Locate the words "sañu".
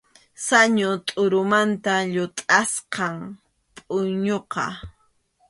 0.45-0.89